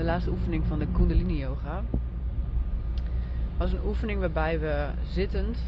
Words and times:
de 0.00 0.06
laatste 0.06 0.30
oefening 0.30 0.64
van 0.66 0.78
de 0.78 0.86
Kundalini 0.92 1.36
Yoga 1.36 1.82
was 3.56 3.72
een 3.72 3.84
oefening 3.84 4.20
waarbij 4.20 4.60
we 4.60 4.88
zittend 5.10 5.58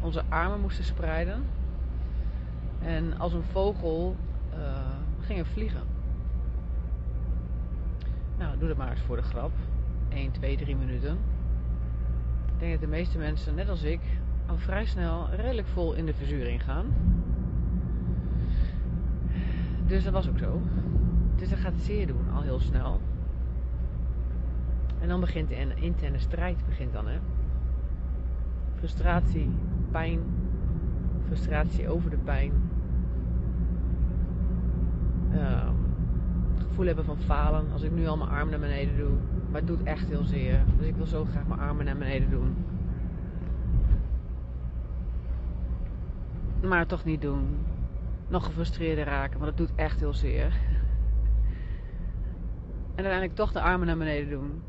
onze 0.00 0.22
armen 0.28 0.60
moesten 0.60 0.84
spreiden 0.84 1.44
en 2.82 3.18
als 3.18 3.32
een 3.32 3.42
vogel 3.42 4.16
uh, 4.54 4.58
gingen 5.20 5.46
vliegen. 5.46 5.80
Nou, 8.38 8.58
doe 8.58 8.68
dat 8.68 8.76
maar 8.76 8.90
eens 8.90 9.00
voor 9.00 9.16
de 9.16 9.22
grap. 9.22 9.50
1, 10.08 10.30
2, 10.30 10.56
3 10.56 10.76
minuten. 10.76 11.18
Ik 12.46 12.58
denk 12.58 12.72
dat 12.72 12.80
de 12.80 12.86
meeste 12.86 13.18
mensen, 13.18 13.54
net 13.54 13.68
als 13.68 13.82
ik, 13.82 14.00
al 14.46 14.56
vrij 14.56 14.86
snel 14.86 15.28
redelijk 15.30 15.68
vol 15.68 15.92
in 15.92 16.06
de 16.06 16.14
verzuring 16.14 16.62
gaan. 16.62 16.86
Dus 19.86 20.04
dat 20.04 20.12
was 20.12 20.28
ook 20.28 20.38
zo. 20.38 20.60
Dus 21.36 21.48
dat 21.48 21.58
gaat 21.58 21.80
zeer 21.80 22.06
doen, 22.06 22.32
al 22.34 22.42
heel 22.42 22.60
snel. 22.60 23.00
En 25.06 25.12
dan 25.12 25.20
begint 25.20 25.50
een 25.50 25.76
interne 25.76 26.18
strijd, 26.18 26.66
begint 26.66 26.92
dan 26.92 27.06
hè. 27.06 27.18
Frustratie, 28.74 29.50
pijn, 29.90 30.20
frustratie 31.26 31.88
over 31.88 32.10
de 32.10 32.16
pijn. 32.16 32.52
Uh, 35.32 35.68
gevoel 36.68 36.86
hebben 36.86 37.04
van 37.04 37.18
falen. 37.18 37.72
Als 37.72 37.82
ik 37.82 37.92
nu 37.92 38.06
al 38.06 38.16
mijn 38.16 38.30
armen 38.30 38.50
naar 38.50 38.68
beneden 38.68 38.96
doe. 38.96 39.10
Maar 39.50 39.60
het 39.60 39.66
doet 39.66 39.82
echt 39.82 40.08
heel 40.08 40.24
zeer. 40.24 40.64
Dus 40.78 40.86
ik 40.86 40.96
wil 40.96 41.06
zo 41.06 41.24
graag 41.24 41.46
mijn 41.46 41.60
armen 41.60 41.84
naar 41.84 41.96
beneden 41.96 42.30
doen. 42.30 42.56
Maar 46.62 46.86
toch 46.86 47.04
niet 47.04 47.22
doen. 47.22 47.58
Nog 48.28 48.44
gefrustreerder 48.44 49.04
raken, 49.04 49.38
want 49.38 49.58
het 49.58 49.66
doet 49.66 49.76
echt 49.76 50.00
heel 50.00 50.14
zeer. 50.14 50.46
En 52.94 53.04
uiteindelijk 53.04 53.34
toch 53.34 53.52
de 53.52 53.60
armen 53.60 53.86
naar 53.86 53.96
beneden 53.96 54.30
doen. 54.30 54.62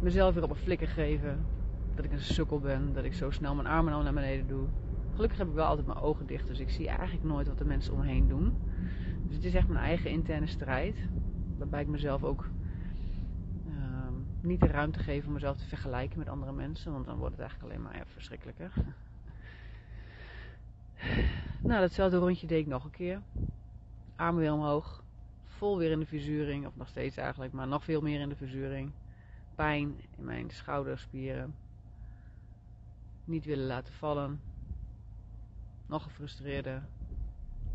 Mezelf 0.00 0.34
weer 0.34 0.42
op 0.42 0.50
een 0.50 0.56
flikker 0.56 0.88
geven. 0.88 1.46
Dat 1.94 2.04
ik 2.04 2.12
een 2.12 2.20
sukkel 2.20 2.60
ben. 2.60 2.92
Dat 2.92 3.04
ik 3.04 3.14
zo 3.14 3.30
snel 3.30 3.54
mijn 3.54 3.66
armen 3.66 4.04
naar 4.04 4.12
beneden 4.12 4.46
doe. 4.46 4.66
Gelukkig 5.14 5.38
heb 5.38 5.48
ik 5.48 5.54
wel 5.54 5.66
altijd 5.66 5.86
mijn 5.86 5.98
ogen 5.98 6.26
dicht. 6.26 6.46
Dus 6.46 6.58
ik 6.58 6.70
zie 6.70 6.88
eigenlijk 6.88 7.24
nooit 7.24 7.46
wat 7.46 7.58
de 7.58 7.64
mensen 7.64 7.92
om 7.92 7.98
me 7.98 8.06
heen 8.06 8.28
doen. 8.28 8.54
Dus 9.26 9.36
het 9.36 9.44
is 9.44 9.54
echt 9.54 9.68
mijn 9.68 9.84
eigen 9.84 10.10
interne 10.10 10.46
strijd. 10.46 10.96
Waarbij 11.58 11.80
ik 11.80 11.86
mezelf 11.86 12.24
ook 12.24 12.48
uh, 13.68 13.74
niet 14.40 14.60
de 14.60 14.66
ruimte 14.66 14.98
geef 14.98 15.26
om 15.26 15.32
mezelf 15.32 15.56
te 15.56 15.66
vergelijken 15.66 16.18
met 16.18 16.28
andere 16.28 16.52
mensen. 16.52 16.92
Want 16.92 17.06
dan 17.06 17.16
wordt 17.16 17.32
het 17.32 17.40
eigenlijk 17.40 17.72
alleen 17.72 17.84
maar 17.84 18.06
verschrikkelijker. 18.06 18.72
nou, 21.68 21.80
datzelfde 21.80 22.16
rondje 22.16 22.46
deed 22.46 22.60
ik 22.60 22.66
nog 22.66 22.84
een 22.84 22.90
keer. 22.90 23.20
Armen 24.16 24.40
weer 24.40 24.52
omhoog. 24.52 25.02
Vol 25.46 25.78
weer 25.78 25.90
in 25.90 25.98
de 25.98 26.06
verzuring. 26.06 26.66
Of 26.66 26.76
nog 26.76 26.88
steeds 26.88 27.16
eigenlijk, 27.16 27.52
maar 27.52 27.68
nog 27.68 27.84
veel 27.84 28.00
meer 28.00 28.20
in 28.20 28.28
de 28.28 28.36
verzuring. 28.36 28.90
Pijn 29.56 30.00
in 30.16 30.24
mijn 30.24 30.50
schouderspieren. 30.50 31.54
Niet 33.24 33.44
willen 33.44 33.66
laten 33.66 33.94
vallen. 33.94 34.40
Nog 35.86 36.02
gefrustreerder. 36.02 36.82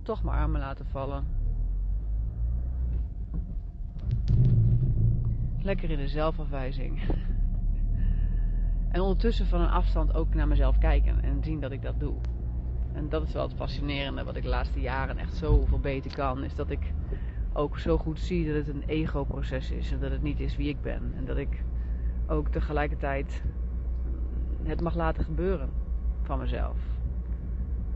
Toch 0.01 0.23
mijn 0.23 0.37
armen 0.37 0.59
laten 0.59 0.85
vallen. 0.85 1.25
Lekker 5.61 5.89
in 5.89 5.97
de 5.97 6.07
zelfafwijzing. 6.07 7.01
En 8.91 9.01
ondertussen 9.01 9.47
van 9.47 9.61
een 9.61 9.69
afstand 9.69 10.13
ook 10.13 10.33
naar 10.33 10.47
mezelf 10.47 10.77
kijken 10.77 11.23
en 11.23 11.43
zien 11.43 11.59
dat 11.59 11.71
ik 11.71 11.81
dat 11.81 11.99
doe. 11.99 12.15
En 12.93 13.09
dat 13.09 13.23
is 13.23 13.33
wel 13.33 13.47
het 13.47 13.57
fascinerende 13.57 14.23
wat 14.23 14.35
ik 14.35 14.43
de 14.43 14.49
laatste 14.49 14.81
jaren 14.81 15.17
echt 15.17 15.33
zoveel 15.33 15.79
beter 15.79 16.15
kan. 16.15 16.43
Is 16.43 16.55
dat 16.55 16.69
ik 16.69 16.93
ook 17.53 17.79
zo 17.79 17.97
goed 17.97 18.19
zie 18.19 18.45
dat 18.45 18.55
het 18.55 18.67
een 18.67 18.83
ego-proces 18.83 19.71
is. 19.71 19.91
En 19.91 19.99
dat 19.99 20.11
het 20.11 20.21
niet 20.21 20.39
is 20.39 20.55
wie 20.55 20.69
ik 20.69 20.81
ben. 20.81 21.13
En 21.15 21.25
dat 21.25 21.37
ik 21.37 21.63
ook 22.31 22.47
tegelijkertijd 22.47 23.43
het 24.63 24.81
mag 24.81 24.95
laten 24.95 25.23
gebeuren 25.23 25.69
van 26.21 26.39
mezelf. 26.39 26.77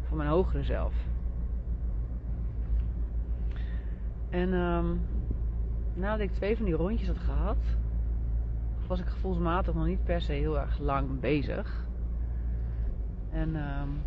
Van 0.08 0.18
mijn 0.18 0.30
hogere 0.30 0.64
zelf. 0.64 0.94
En 4.30 4.54
um, 4.54 5.02
nadat 5.94 6.20
ik 6.20 6.32
twee 6.32 6.56
van 6.58 6.66
die 6.66 6.76
rondjes 6.76 7.08
had 7.08 7.18
gehad, 7.18 7.58
was 8.88 9.00
ik 9.00 9.06
gevoelsmatig 9.06 9.74
nog 9.74 9.86
niet 9.86 10.04
per 10.04 10.22
se 10.22 10.32
heel 10.32 10.60
erg 10.60 10.80
lang 10.80 11.20
bezig. 11.20 11.88
En, 13.30 13.56
um, 13.56 14.02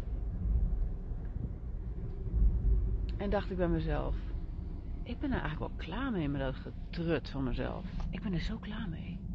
en 3.17 3.31
dacht 3.31 3.51
ik 3.51 3.57
bij 3.57 3.69
mezelf, 3.69 4.17
ik 5.03 5.19
ben 5.19 5.33
er 5.33 5.41
eigenlijk 5.41 5.73
wel 5.73 5.87
klaar 5.87 6.13
mee 6.13 6.29
met 6.29 6.41
dat 6.41 6.55
getrut 6.55 7.31
van 7.31 7.45
mezelf. 7.45 7.85
Ik 8.11 8.23
ben 8.23 8.33
er 8.33 8.41
zo 8.41 8.57
klaar 8.57 8.89
mee. 8.89 9.28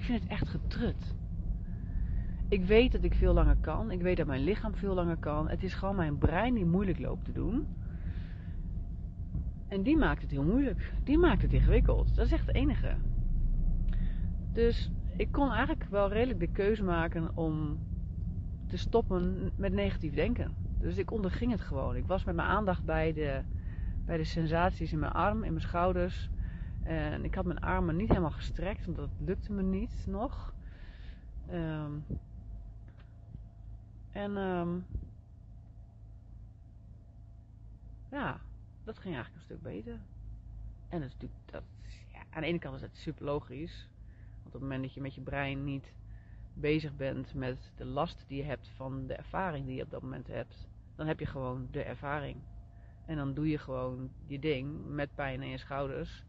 Ik 0.00 0.06
vind 0.06 0.22
het 0.22 0.30
echt 0.30 0.48
getrut. 0.48 1.14
Ik 2.48 2.64
weet 2.64 2.92
dat 2.92 3.04
ik 3.04 3.14
veel 3.14 3.32
langer 3.32 3.56
kan. 3.60 3.90
Ik 3.90 4.00
weet 4.00 4.16
dat 4.16 4.26
mijn 4.26 4.44
lichaam 4.44 4.74
veel 4.74 4.94
langer 4.94 5.16
kan. 5.16 5.48
Het 5.48 5.62
is 5.62 5.74
gewoon 5.74 5.96
mijn 5.96 6.18
brein 6.18 6.54
die 6.54 6.66
moeilijk 6.66 6.98
loopt 6.98 7.24
te 7.24 7.32
doen. 7.32 7.66
En 9.68 9.82
die 9.82 9.96
maakt 9.96 10.22
het 10.22 10.30
heel 10.30 10.44
moeilijk. 10.44 10.92
Die 11.04 11.18
maakt 11.18 11.42
het 11.42 11.52
ingewikkeld. 11.52 12.14
Dat 12.14 12.26
is 12.26 12.32
echt 12.32 12.46
het 12.46 12.54
enige. 12.54 12.94
Dus 14.52 14.90
ik 15.16 15.32
kon 15.32 15.50
eigenlijk 15.50 15.84
wel 15.90 16.12
redelijk 16.12 16.40
de 16.40 16.52
keuze 16.52 16.84
maken 16.84 17.36
om 17.36 17.78
te 18.66 18.76
stoppen 18.76 19.50
met 19.56 19.72
negatief 19.72 20.14
denken. 20.14 20.54
Dus 20.78 20.96
ik 20.96 21.10
onderging 21.10 21.50
het 21.50 21.60
gewoon. 21.60 21.96
Ik 21.96 22.06
was 22.06 22.24
met 22.24 22.34
mijn 22.34 22.48
aandacht 22.48 22.84
bij 22.84 23.12
de, 23.12 23.40
bij 24.04 24.16
de 24.16 24.24
sensaties 24.24 24.92
in 24.92 24.98
mijn 24.98 25.12
arm, 25.12 25.44
in 25.44 25.52
mijn 25.52 25.60
schouders. 25.60 26.30
En 26.82 27.24
ik 27.24 27.34
had 27.34 27.44
mijn 27.44 27.60
armen 27.60 27.96
niet 27.96 28.08
helemaal 28.08 28.30
gestrekt, 28.30 28.84
want 28.84 28.96
dat 28.96 29.10
lukte 29.18 29.52
me 29.52 29.62
niet 29.62 30.04
nog. 30.06 30.54
Um, 31.50 32.04
en 34.12 34.36
um, 34.36 34.86
ja, 38.10 38.40
dat 38.84 38.98
ging 38.98 39.14
eigenlijk 39.14 39.34
een 39.34 39.56
stuk 39.56 39.62
beter. 39.62 40.00
En 40.88 41.00
dat 41.00 41.08
is 41.08 41.12
natuurlijk, 41.12 41.40
dat, 41.44 41.62
ja, 42.12 42.22
aan 42.30 42.42
de 42.42 42.48
ene 42.48 42.58
kant 42.58 42.74
is 42.74 42.80
dat 42.80 42.96
super 42.96 43.24
logisch. 43.24 43.88
Want 44.34 44.46
op 44.46 44.52
het 44.52 44.62
moment 44.62 44.82
dat 44.82 44.94
je 44.94 45.00
met 45.00 45.14
je 45.14 45.20
brein 45.20 45.64
niet 45.64 45.92
bezig 46.54 46.96
bent 46.96 47.34
met 47.34 47.72
de 47.76 47.84
last 47.84 48.24
die 48.26 48.36
je 48.36 48.44
hebt 48.44 48.68
van 48.68 49.06
de 49.06 49.14
ervaring 49.14 49.66
die 49.66 49.76
je 49.76 49.82
op 49.82 49.90
dat 49.90 50.02
moment 50.02 50.26
hebt, 50.26 50.68
dan 50.96 51.06
heb 51.06 51.18
je 51.18 51.26
gewoon 51.26 51.68
de 51.70 51.82
ervaring. 51.82 52.36
En 53.06 53.16
dan 53.16 53.34
doe 53.34 53.48
je 53.48 53.58
gewoon 53.58 54.10
je 54.26 54.38
ding 54.38 54.86
met 54.86 55.14
pijn 55.14 55.42
in 55.42 55.48
je 55.48 55.58
schouders. 55.58 56.24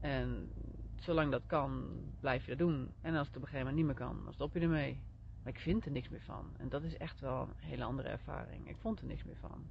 En 0.00 0.52
zolang 0.96 1.30
dat 1.30 1.42
kan, 1.46 1.88
blijf 2.20 2.44
je 2.44 2.56
dat 2.56 2.58
doen. 2.58 2.92
En 3.00 3.14
als 3.14 3.26
het 3.26 3.36
op 3.36 3.42
een 3.42 3.48
gegeven 3.48 3.66
moment 3.66 3.76
niet 3.76 3.86
meer 3.86 4.06
kan, 4.06 4.24
dan 4.24 4.32
stop 4.32 4.54
je 4.54 4.60
ermee. 4.60 5.00
Maar 5.42 5.52
ik 5.52 5.60
vind 5.60 5.84
er 5.84 5.90
niks 5.90 6.08
meer 6.08 6.20
van. 6.20 6.52
En 6.56 6.68
dat 6.68 6.82
is 6.82 6.96
echt 6.96 7.20
wel 7.20 7.42
een 7.42 7.68
hele 7.68 7.84
andere 7.84 8.08
ervaring. 8.08 8.68
Ik 8.68 8.76
vond 8.76 9.00
er 9.00 9.06
niks 9.06 9.24
meer 9.24 9.36
van. 9.36 9.70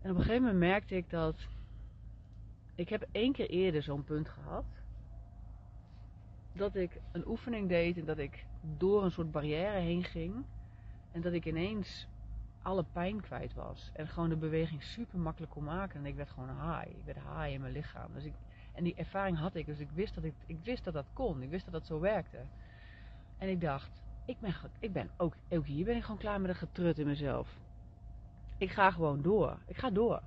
En 0.00 0.10
op 0.10 0.16
een 0.16 0.22
gegeven 0.22 0.42
moment 0.42 0.58
merkte 0.58 0.96
ik 0.96 1.10
dat. 1.10 1.48
Ik 2.74 2.88
heb 2.88 3.08
één 3.12 3.32
keer 3.32 3.48
eerder 3.48 3.82
zo'n 3.82 4.04
punt 4.04 4.28
gehad. 4.28 4.64
Dat 6.52 6.74
ik 6.74 7.00
een 7.12 7.28
oefening 7.28 7.68
deed 7.68 7.98
en 7.98 8.04
dat 8.04 8.18
ik 8.18 8.46
door 8.60 9.04
een 9.04 9.10
soort 9.10 9.30
barrière 9.30 9.78
heen 9.78 10.04
ging. 10.04 10.44
En 11.10 11.20
dat 11.20 11.32
ik 11.32 11.46
ineens 11.46 12.08
alle 12.62 12.84
pijn 12.92 13.20
kwijt 13.20 13.54
was. 13.54 13.90
En 13.92 14.08
gewoon 14.08 14.28
de 14.28 14.36
beweging 14.36 14.82
super 14.82 15.18
makkelijk 15.18 15.52
kon 15.52 15.64
maken. 15.64 16.00
En 16.00 16.06
ik 16.06 16.14
werd 16.14 16.30
gewoon 16.30 16.48
high. 16.48 16.90
Ik 16.90 17.04
werd 17.04 17.18
high 17.18 17.52
in 17.52 17.60
mijn 17.60 17.72
lichaam. 17.72 18.12
Dus 18.12 18.24
ik, 18.24 18.34
en 18.74 18.84
die 18.84 18.94
ervaring 18.94 19.38
had 19.38 19.54
ik. 19.54 19.66
Dus 19.66 19.78
ik 19.78 19.90
wist 19.90 20.14
dat 20.14 20.24
ik, 20.24 20.34
ik 20.46 20.58
wist 20.62 20.84
dat 20.84 20.94
dat 20.94 21.06
kon. 21.12 21.42
Ik 21.42 21.50
wist 21.50 21.64
dat 21.64 21.74
dat 21.74 21.86
zo 21.86 22.00
werkte. 22.00 22.38
En 23.38 23.48
ik 23.48 23.60
dacht, 23.60 24.02
ik 24.24 24.40
ben, 24.40 24.54
ik 24.78 24.92
ben 24.92 25.10
ook, 25.16 25.34
hier 25.64 25.84
ben 25.84 25.96
ik 25.96 26.02
gewoon 26.02 26.18
klaar 26.18 26.40
met 26.40 26.50
een 26.50 26.56
getrut 26.56 26.98
in 26.98 27.06
mezelf. 27.06 27.58
Ik 28.58 28.70
ga 28.70 28.90
gewoon 28.90 29.22
door. 29.22 29.58
Ik 29.66 29.76
ga 29.76 29.90
door. 29.90 30.22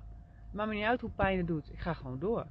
Maakt 0.50 0.68
me 0.68 0.74
niet 0.74 0.84
uit 0.84 1.00
hoe 1.00 1.10
pijn 1.10 1.38
het 1.38 1.46
doet. 1.46 1.72
Ik 1.72 1.78
ga 1.78 1.92
gewoon 1.92 2.18
door. 2.18 2.46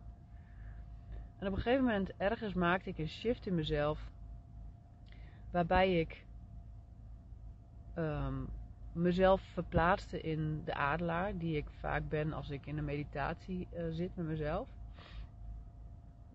En 1.39 1.47
op 1.47 1.53
een 1.53 1.61
gegeven 1.61 1.85
moment, 1.85 2.11
ergens 2.17 2.53
maakte 2.53 2.89
ik 2.89 2.97
een 2.97 3.09
shift 3.09 3.45
in 3.45 3.55
mezelf. 3.55 4.09
Waarbij 5.51 5.99
ik 5.99 6.25
um, 7.97 8.47
mezelf 8.91 9.41
verplaatste 9.41 10.21
in 10.21 10.61
de 10.65 10.73
adelaar. 10.73 11.37
Die 11.37 11.57
ik 11.57 11.65
vaak 11.79 12.09
ben 12.09 12.33
als 12.33 12.49
ik 12.49 12.65
in 12.65 12.77
een 12.77 12.85
meditatie 12.85 13.67
uh, 13.73 13.83
zit 13.89 14.15
met 14.15 14.25
mezelf. 14.25 14.67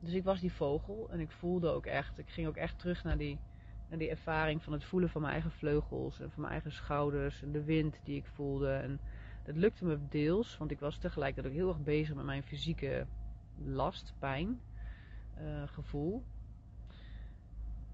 Dus 0.03 0.13
ik 0.13 0.25
was 0.25 0.41
die 0.41 0.53
vogel. 0.53 1.09
En 1.11 1.21
ik 1.21 1.31
voelde 1.31 1.69
ook 1.69 1.87
echt. 1.87 2.19
Ik 2.19 2.29
ging 2.29 2.47
ook 2.47 2.57
echt 2.57 2.79
terug 2.79 3.05
naar 3.05 3.19
die, 3.19 3.39
naar 3.89 3.99
die 3.99 4.11
ervaring 4.11 4.63
van 4.63 4.73
het 4.73 4.85
voelen 4.85 5.11
van 5.11 5.21
mijn 5.21 5.33
eigen 5.33 5.51
vleugels. 5.51 6.21
En 6.21 6.31
van 6.31 6.41
mijn 6.41 6.53
eigen 6.53 6.73
schouders. 6.73 7.43
En 7.43 7.53
de 7.53 7.65
wind 7.65 8.01
die 8.05 8.17
ik 8.17 8.27
voelde. 8.27 8.73
En 8.73 9.01
dat 9.45 9.57
lukte 9.57 9.85
me 9.85 9.99
deels, 10.09 10.57
want 10.57 10.71
ik 10.71 10.81
was 10.81 10.99
tegelijkertijd 10.99 11.55
ook 11.55 11.61
heel 11.61 11.69
erg 11.69 11.83
bezig 11.83 12.15
met 12.15 12.25
mijn 12.25 12.43
fysieke 12.43 13.07
last, 13.65 14.15
pijn, 14.19 14.61
uh, 15.41 15.63
gevoel. 15.67 16.23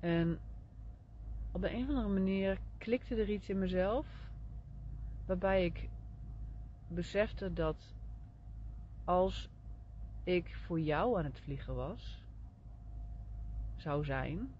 En 0.00 0.38
op 1.52 1.60
de 1.60 1.72
een 1.72 1.82
of 1.82 1.88
andere 1.88 2.08
manier 2.08 2.58
klikte 2.78 3.14
er 3.14 3.31
iets 3.31 3.49
in 3.49 3.58
mezelf, 3.58 4.06
waarbij 5.26 5.64
ik 5.64 5.88
besefte 6.88 7.52
dat 7.52 7.94
als 9.05 9.49
ik 10.28 10.54
voor 10.66 10.80
jou 10.80 11.19
aan 11.19 11.25
het 11.25 11.40
vliegen 11.40 11.75
was, 11.75 12.22
zou 13.76 14.04
zijn, 14.04 14.54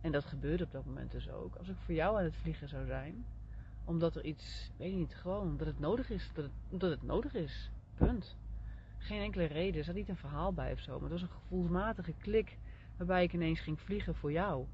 en 0.00 0.12
dat 0.12 0.24
gebeurde 0.24 0.64
op 0.64 0.72
dat 0.72 0.84
moment 0.84 1.10
dus 1.10 1.30
ook, 1.30 1.56
als 1.56 1.68
ik 1.68 1.76
voor 1.76 1.94
jou 1.94 2.18
aan 2.18 2.24
het 2.24 2.36
vliegen 2.36 2.68
zou 2.68 2.86
zijn, 2.86 3.24
omdat 3.84 4.16
er 4.16 4.24
iets, 4.24 4.70
weet 4.76 4.90
je 4.90 4.96
niet, 4.96 5.14
gewoon 5.14 5.56
dat 5.56 5.66
het 5.66 5.78
nodig 5.78 6.10
is, 6.10 6.30
dat 6.68 6.90
het, 6.90 7.02
nodig 7.02 7.34
is. 7.34 7.70
Punt. 7.94 8.36
Geen 8.98 9.20
enkele 9.20 9.44
reden, 9.44 9.78
er 9.78 9.84
zat 9.84 9.94
niet 9.94 10.08
een 10.08 10.16
verhaal 10.16 10.52
bij 10.52 10.72
of 10.72 10.78
zo, 10.78 10.92
maar 10.92 11.10
het 11.10 11.20
was 11.20 11.22
een 11.22 11.40
gevoelsmatige 11.40 12.14
klik 12.18 12.58
waarbij 12.96 13.24
ik 13.24 13.32
ineens 13.32 13.60
ging 13.60 13.80
vliegen 13.80 14.14
voor 14.14 14.32
jou. 14.32 14.66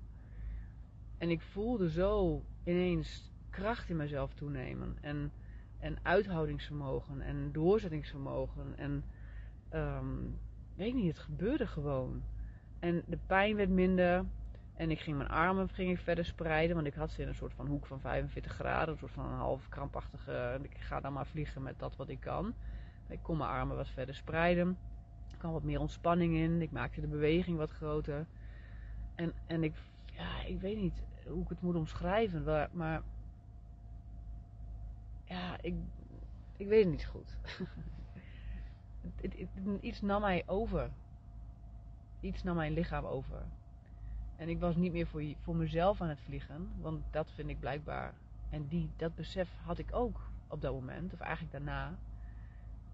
En 1.19 1.31
ik 1.31 1.41
voelde 1.41 1.91
zo 1.91 2.43
ineens 2.65 3.31
kracht 3.51 3.89
in 3.89 3.97
mezelf 3.97 4.35
toenemen. 4.35 4.97
En, 5.01 5.33
en 5.79 5.99
uithoudingsvermogen 6.03 7.21
en 7.21 7.53
doorzettingsvermogen. 7.53 8.79
En 8.79 9.05
um, 9.75 10.39
weet 10.75 10.95
niet, 10.95 11.09
het 11.09 11.19
gebeurde 11.19 11.67
gewoon. 11.67 12.23
En 12.79 13.03
de 13.07 13.19
pijn 13.27 13.57
werd 13.57 13.71
minder. 13.71 14.25
En 14.75 14.91
ik 14.91 15.01
ging 15.01 15.17
mijn 15.17 15.29
armen 15.29 15.69
ging 15.69 15.91
ik 15.91 15.99
verder 15.99 16.25
spreiden. 16.25 16.75
Want 16.75 16.87
ik 16.87 16.95
had 16.95 17.11
ze 17.11 17.23
in 17.23 17.29
een 17.29 17.35
soort 17.35 17.55
van 17.55 17.67
hoek 17.67 17.87
van 17.87 18.01
45 18.01 18.53
graden. 18.53 18.93
Een 18.93 18.99
soort 18.99 19.13
van 19.13 19.25
een 19.25 19.39
half 19.39 19.69
krampachtige. 19.69 20.59
Ik 20.63 20.77
ga 20.79 21.01
dan 21.01 21.13
maar 21.13 21.27
vliegen 21.27 21.63
met 21.63 21.79
dat 21.79 21.97
wat 21.97 22.09
ik 22.09 22.21
kan. 22.21 22.55
Ik 23.09 23.19
kon 23.23 23.37
mijn 23.37 23.51
armen 23.51 23.77
wat 23.77 23.89
verder 23.89 24.15
spreiden. 24.15 24.79
Er 25.31 25.37
kwam 25.37 25.53
wat 25.53 25.63
meer 25.63 25.81
ontspanning 25.81 26.35
in. 26.35 26.63
Ik 26.63 26.71
maakte 26.71 27.01
de 27.01 27.07
beweging 27.07 27.57
wat 27.57 27.71
groter. 27.71 28.27
En, 29.15 29.33
en 29.47 29.63
ik, 29.63 29.75
ja, 30.05 30.43
ik 30.43 30.61
weet 30.61 30.77
niet 30.77 31.03
hoe 31.27 31.43
ik 31.43 31.49
het 31.49 31.61
moet 31.61 31.75
omschrijven. 31.75 32.69
Maar 32.73 33.03
ja, 35.25 35.57
ik, 35.61 35.75
ik 36.57 36.69
weet 36.69 36.83
het 36.83 36.93
niet 36.93 37.07
goed. 37.07 37.37
iets 39.81 40.01
nam 40.01 40.21
mij 40.21 40.43
over. 40.47 40.91
Iets 42.21 42.43
nam 42.43 42.57
mijn 42.57 42.73
lichaam 42.73 43.05
over. 43.05 43.43
En 44.37 44.49
ik 44.49 44.61
was 44.61 44.77
niet 44.77 44.93
meer 44.93 45.07
voor, 45.07 45.23
voor 45.43 45.57
mezelf 45.57 46.01
aan 46.01 46.09
het 46.09 46.21
vliegen, 46.21 46.69
want 46.81 47.05
dat 47.11 47.31
vind 47.31 47.49
ik 47.49 47.61
blijkbaar. 47.61 48.15
En 48.51 48.69
die, 48.69 48.91
dat 48.97 49.15
besef 49.15 49.49
had 49.65 49.79
ik 49.79 49.95
ook 49.95 50.21
op 50.49 50.61
dat 50.61 50.73
moment, 50.73 51.13
of 51.13 51.21
eigenlijk 51.21 51.53
daarna, 51.53 51.99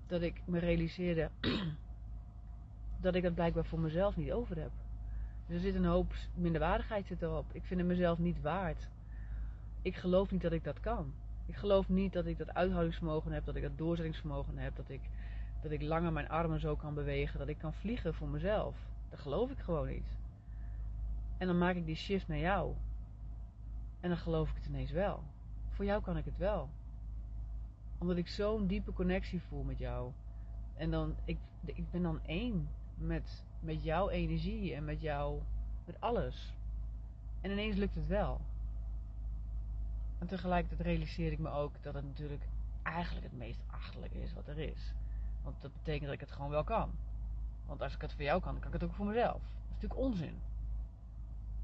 dat 0.07 0.23
ik 0.23 0.43
me 0.45 0.59
realiseerde 0.59 1.31
dat 3.01 3.15
ik 3.15 3.23
het 3.23 3.35
blijkbaar 3.35 3.65
voor 3.65 3.81
mezelf 3.81 4.17
niet 4.17 4.33
over 4.33 4.59
heb. 4.59 4.71
Dus 5.47 5.57
er 5.57 5.63
zit 5.63 5.75
een 5.75 5.85
hoop 5.85 6.15
minderwaardigheid 6.35 7.07
zit 7.07 7.23
erop. 7.23 7.45
Ik 7.53 7.65
vind 7.65 7.81
het 7.81 7.89
mezelf 7.89 8.19
niet 8.19 8.41
waard. 8.41 8.89
Ik 9.83 9.97
geloof 9.97 10.31
niet 10.31 10.43
dat 10.43 10.53
ik 10.53 10.65
dat 10.65 10.81
kan. 10.81 11.13
Ik 11.47 11.57
geloof 11.57 11.89
niet 11.89 12.13
dat 12.13 12.27
ik 12.27 12.39
dat 12.39 12.55
uithoudingsvermogen 12.55 13.33
heb, 13.33 13.45
dat 13.45 13.57
ik 13.57 13.63
dat 13.63 13.79
doorzettingsvermogen 13.79 14.59
heb, 14.59 14.77
dat 14.77 14.89
ik, 14.89 15.01
dat 15.61 15.71
ik 15.71 15.83
langer 15.83 16.13
mijn 16.13 16.29
armen 16.29 16.61
zo 16.61 16.77
kan 16.77 16.95
bewegen, 16.95 17.39
dat 17.39 17.49
ik 17.49 17.59
kan 17.59 17.75
vliegen 17.75 18.15
voor 18.15 18.29
mezelf. 18.29 18.77
Dat 19.11 19.19
geloof 19.19 19.51
ik 19.51 19.59
gewoon 19.59 19.89
niet. 19.89 20.17
En 21.39 21.47
dan 21.47 21.59
maak 21.59 21.75
ik 21.75 21.87
die 21.87 21.97
shift 21.97 22.29
naar 22.29 22.39
jou. 22.39 22.75
En 24.01 24.09
dan 24.09 24.19
geloof 24.19 24.51
ik 24.51 24.57
het 24.57 24.67
ineens 24.67 24.91
wel. 24.91 25.23
Voor 25.69 25.85
jou 25.85 26.03
kan 26.03 26.17
ik 26.17 26.25
het 26.25 26.37
wel. 26.37 26.69
Omdat 27.99 28.17
ik 28.17 28.29
zo'n 28.29 28.67
diepe 28.67 28.93
connectie 28.93 29.43
voel 29.43 29.63
met 29.63 29.79
jou. 29.79 30.13
En 30.75 30.91
dan, 30.91 31.17
ik, 31.25 31.39
ik 31.65 31.91
ben 31.91 32.03
dan 32.03 32.21
één 32.25 32.69
met, 32.95 33.45
met 33.61 33.83
jouw 33.85 34.09
energie 34.09 34.75
en 34.75 34.85
met 34.85 35.01
jou, 35.01 35.43
met 35.85 36.01
alles. 36.01 36.55
En 37.41 37.51
ineens 37.51 37.77
lukt 37.77 37.95
het 37.95 38.07
wel. 38.07 38.41
En 40.19 40.27
tegelijkertijd 40.27 40.81
realiseer 40.81 41.33
ik 41.33 41.39
me 41.39 41.51
ook 41.51 41.83
dat 41.83 41.95
het 41.95 42.05
natuurlijk 42.05 42.49
eigenlijk 42.83 43.27
het 43.27 43.37
meest 43.37 43.61
achterlijke 43.67 44.23
is 44.23 44.33
wat 44.33 44.49
er 44.49 44.59
is. 44.59 44.95
Want 45.49 45.63
dat 45.63 45.73
betekent 45.73 46.05
dat 46.05 46.15
ik 46.15 46.21
het 46.21 46.33
gewoon 46.33 46.51
wel 46.51 46.65
kan. 46.65 46.91
Want 47.67 47.83
als 47.83 47.95
ik 47.95 48.01
het 48.01 48.13
voor 48.13 48.23
jou 48.23 48.41
kan, 48.41 48.53
dan 48.53 48.61
kan 48.61 48.75
ik 48.75 48.81
het 48.81 48.91
ook 48.91 48.97
voor 48.97 49.07
mezelf. 49.07 49.41
Dat 49.41 49.67
is 49.67 49.73
natuurlijk 49.73 50.01
onzin. 50.01 50.41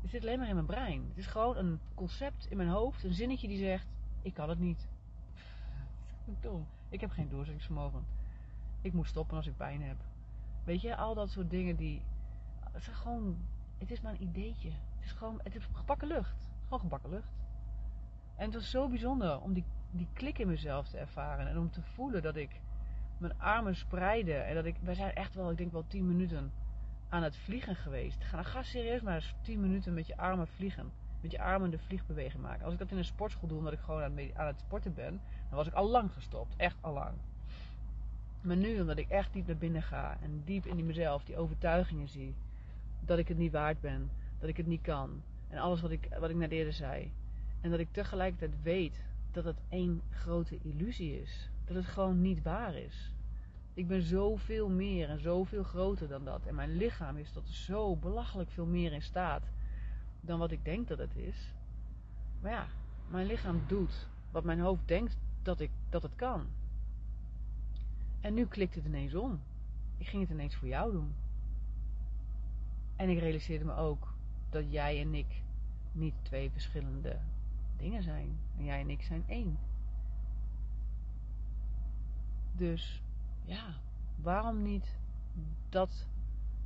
Het 0.00 0.10
zit 0.10 0.22
alleen 0.22 0.38
maar 0.38 0.48
in 0.48 0.54
mijn 0.54 0.66
brein. 0.66 1.04
Het 1.08 1.18
is 1.18 1.26
gewoon 1.26 1.56
een 1.56 1.80
concept 1.94 2.46
in 2.50 2.56
mijn 2.56 2.68
hoofd, 2.68 3.04
een 3.04 3.14
zinnetje 3.14 3.48
die 3.48 3.58
zegt: 3.58 3.86
Ik 4.22 4.34
kan 4.34 4.48
het 4.48 4.58
niet. 4.58 4.88
Dom. 6.40 6.66
Ik 6.88 7.00
heb 7.00 7.10
geen 7.10 7.28
doorzettingsvermogen. 7.28 8.04
Ik 8.80 8.92
moet 8.92 9.06
stoppen 9.06 9.36
als 9.36 9.46
ik 9.46 9.56
pijn 9.56 9.82
heb. 9.82 9.96
Weet 10.64 10.80
je, 10.80 10.96
al 10.96 11.14
dat 11.14 11.30
soort 11.30 11.50
dingen 11.50 11.76
die. 11.76 12.02
Het 12.72 12.82
is 12.82 12.94
gewoon. 12.94 13.36
Het 13.78 13.90
is 13.90 14.00
maar 14.00 14.12
een 14.12 14.22
ideetje. 14.22 14.70
Het 14.70 15.04
is 15.04 15.12
gewoon. 15.12 15.40
Het 15.42 15.54
is 15.54 15.68
gebakken 15.72 16.08
lucht. 16.08 16.50
Gewoon 16.64 16.80
gebakken 16.80 17.10
lucht. 17.10 17.32
En 18.36 18.44
het 18.44 18.54
was 18.54 18.70
zo 18.70 18.88
bijzonder 18.88 19.40
om 19.40 19.52
die, 19.52 19.64
die 19.90 20.08
klik 20.12 20.38
in 20.38 20.48
mezelf 20.48 20.88
te 20.88 20.98
ervaren. 20.98 21.48
En 21.48 21.58
om 21.58 21.70
te 21.70 21.82
voelen 21.82 22.22
dat 22.22 22.36
ik 22.36 22.60
mijn 23.18 23.38
armen 23.38 23.76
spreide. 23.76 24.32
En 24.32 24.54
dat 24.54 24.64
ik, 24.64 24.76
wij 24.80 24.94
zijn 24.94 25.14
echt 25.14 25.34
wel, 25.34 25.50
ik 25.50 25.56
denk 25.56 25.72
wel 25.72 25.86
10 25.86 26.06
minuten 26.06 26.52
aan 27.08 27.22
het 27.22 27.36
vliegen 27.36 27.76
geweest. 27.76 28.24
Ga, 28.24 28.62
serieus 28.62 29.00
maar 29.00 29.14
eens 29.14 29.34
10 29.42 29.60
minuten 29.60 29.94
met 29.94 30.06
je 30.06 30.16
armen 30.16 30.46
vliegen. 30.46 30.92
Met 31.20 31.30
je 31.30 31.40
armen 31.40 31.70
de 31.70 31.78
vliegbeweging 31.78 32.42
maken. 32.42 32.64
Als 32.64 32.72
ik 32.72 32.78
dat 32.78 32.90
in 32.90 32.96
een 32.98 33.04
sportschool 33.04 33.48
doe, 33.48 33.58
omdat 33.58 33.72
ik 33.72 33.78
gewoon 33.78 34.02
aan, 34.02 34.18
aan 34.34 34.46
het 34.46 34.60
sporten 34.60 34.94
ben, 34.94 35.20
dan 35.48 35.56
was 35.58 35.66
ik 35.66 35.72
al 35.72 35.88
lang 35.88 36.12
gestopt. 36.12 36.54
Echt 36.56 36.76
al 36.80 36.92
lang. 36.92 37.16
Maar 38.40 38.56
nu, 38.56 38.80
omdat 38.80 38.98
ik 38.98 39.08
echt 39.08 39.32
diep 39.32 39.46
naar 39.46 39.56
binnen 39.56 39.82
ga 39.82 40.16
en 40.20 40.42
diep 40.44 40.66
in 40.66 40.76
die 40.76 40.84
mezelf 40.84 41.24
die 41.24 41.36
overtuigingen 41.36 42.08
zie, 42.08 42.34
dat 43.00 43.18
ik 43.18 43.28
het 43.28 43.38
niet 43.38 43.52
waard 43.52 43.80
ben, 43.80 44.10
dat 44.38 44.48
ik 44.48 44.56
het 44.56 44.66
niet 44.66 44.82
kan. 44.82 45.22
En 45.48 45.58
alles 45.58 45.80
wat 45.80 45.90
ik, 45.90 46.08
wat 46.18 46.30
ik 46.30 46.36
net 46.36 46.50
eerder 46.50 46.72
zei. 46.72 47.12
En 47.60 47.70
dat 47.70 47.78
ik 47.78 47.92
tegelijkertijd 47.92 48.62
weet 48.62 49.00
dat 49.34 49.44
het 49.44 49.60
één 49.68 50.02
grote 50.10 50.58
illusie 50.62 51.20
is. 51.20 51.50
Dat 51.64 51.76
het 51.76 51.86
gewoon 51.86 52.20
niet 52.20 52.42
waar 52.42 52.74
is. 52.74 53.12
Ik 53.74 53.86
ben 53.86 54.02
zoveel 54.02 54.68
meer 54.68 55.08
en 55.08 55.20
zoveel 55.20 55.62
groter 55.62 56.08
dan 56.08 56.24
dat. 56.24 56.46
En 56.46 56.54
mijn 56.54 56.76
lichaam 56.76 57.16
is 57.16 57.30
tot 57.30 57.48
zo 57.48 57.96
belachelijk 57.96 58.50
veel 58.50 58.66
meer 58.66 58.92
in 58.92 59.02
staat 59.02 59.42
dan 60.20 60.38
wat 60.38 60.50
ik 60.50 60.64
denk 60.64 60.88
dat 60.88 60.98
het 60.98 61.16
is. 61.16 61.52
Maar 62.40 62.50
ja, 62.50 62.66
mijn 63.08 63.26
lichaam 63.26 63.62
doet 63.66 64.08
wat 64.30 64.44
mijn 64.44 64.60
hoofd 64.60 64.88
denkt 64.88 65.16
dat, 65.42 65.60
ik, 65.60 65.70
dat 65.88 66.02
het 66.02 66.14
kan. 66.16 66.46
En 68.20 68.34
nu 68.34 68.46
klikt 68.46 68.74
het 68.74 68.84
ineens 68.84 69.14
om. 69.14 69.40
Ik 69.98 70.06
ging 70.06 70.22
het 70.22 70.30
ineens 70.30 70.56
voor 70.56 70.68
jou 70.68 70.92
doen. 70.92 71.14
En 72.96 73.08
ik 73.08 73.18
realiseerde 73.18 73.64
me 73.64 73.74
ook 73.74 74.14
dat 74.50 74.72
jij 74.72 75.00
en 75.00 75.14
ik 75.14 75.42
niet 75.92 76.14
twee 76.22 76.50
verschillende 76.50 77.18
dingen 77.76 78.02
zijn. 78.02 78.38
En 78.58 78.64
jij 78.64 78.80
en 78.80 78.90
ik 78.90 79.02
zijn 79.02 79.24
één. 79.26 79.58
Dus 82.52 83.02
ja, 83.44 83.74
waarom 84.16 84.62
niet 84.62 84.98
dat 85.68 86.08